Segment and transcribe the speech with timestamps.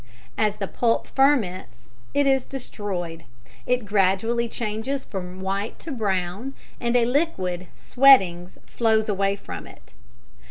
[0.35, 3.23] As the pulp ferments, it is destroyed;
[3.67, 9.93] it gradually changes from white to brown, and a liquid ("sweatings") flows away from it.